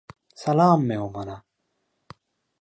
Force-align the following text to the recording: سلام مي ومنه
سلام 0.43 0.79
مي 0.87 0.97
ومنه 1.01 1.37